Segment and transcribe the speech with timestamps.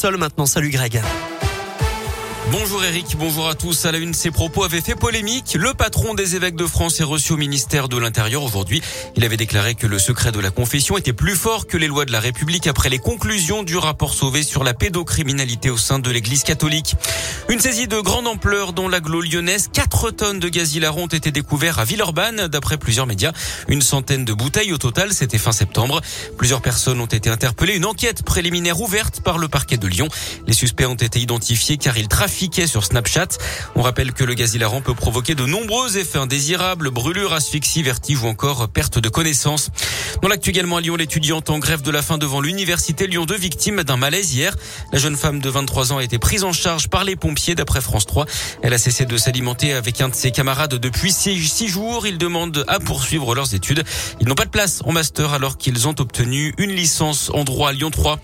[0.00, 0.46] Sol maintenant.
[0.46, 1.02] Salut Greg.
[2.52, 3.84] Bonjour Eric, bonjour à tous.
[3.84, 5.56] À la une, ses propos avaient fait polémique.
[5.56, 8.82] Le patron des évêques de France est reçu au ministère de l'Intérieur aujourd'hui.
[9.14, 12.06] Il avait déclaré que le secret de la confession était plus fort que les lois
[12.06, 16.10] de la République après les conclusions du rapport Sauvé sur la pédocriminalité au sein de
[16.10, 16.96] l'Église catholique.
[17.48, 19.68] Une saisie de grande ampleur dont l'agglo lyonnaise.
[19.72, 23.32] 4 tonnes de gaz hilarant ont été découvertes à Villeurbanne, d'après plusieurs médias.
[23.68, 26.00] Une centaine de bouteilles au total, c'était fin septembre.
[26.36, 27.76] Plusieurs personnes ont été interpellées.
[27.76, 30.08] Une enquête préliminaire ouverte par le parquet de Lyon.
[30.48, 32.08] Les suspects ont été identifiés car ils
[33.76, 38.22] On rappelle que le gaz hilarant peut provoquer de nombreux effets indésirables, brûlures, asphyxie, vertige
[38.22, 39.70] ou encore perte de connaissance.
[40.22, 43.36] Dans l'actu également à Lyon, l'étudiante en grève de la faim devant l'université Lyon 2,
[43.36, 44.56] victime d'un malaise hier.
[44.92, 47.80] La jeune femme de 23 ans a été prise en charge par les pompiers d'après
[47.80, 48.26] France 3.
[48.62, 52.06] Elle a cessé de s'alimenter avec un de ses camarades depuis six jours.
[52.06, 53.84] Ils demandent à poursuivre leurs études.
[54.20, 57.70] Ils n'ont pas de place en master alors qu'ils ont obtenu une licence en droit
[57.70, 58.18] à Lyon 3.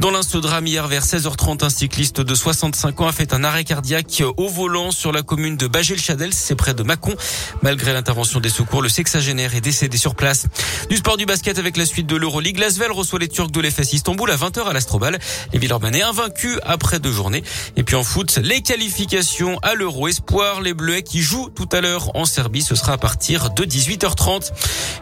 [0.00, 3.64] Dans l'un, drame hier vers 16h30, un cycliste de 65 ans a fait un arrêt
[3.64, 7.14] cardiaque au volant sur la commune de Bagel-Chadel, c'est près de Mâcon.
[7.62, 10.46] Malgré l'intervention des secours, le sexagénaire est décédé sur place.
[10.90, 13.92] Du sport du basket avec la suite de l'Euroleague, Lasvel reçoit les Turcs de l'EFS
[13.92, 15.18] Istanbul à 20h à l'Astrobal.
[15.52, 17.44] Les Villeurbanais invaincus après deux journées.
[17.76, 21.80] Et puis en foot, les qualifications à l'Euro Espoir, les Bleuets qui jouent tout à
[21.80, 24.50] l'heure en Serbie, ce sera à partir de 18h30.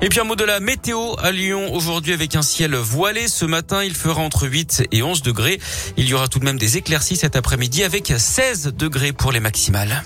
[0.03, 3.29] Et puis un mot de la météo à Lyon aujourd'hui avec un ciel voilé.
[3.29, 5.61] Ce matin, il fera entre 8 et 11 degrés.
[5.97, 9.41] Il y aura tout de même des éclaircies cet après-midi avec 16 degrés pour les
[9.41, 10.03] maximales.